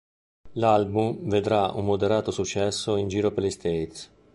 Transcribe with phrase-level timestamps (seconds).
[0.53, 4.09] L'album vedrà un moderato successo in giro per gli States.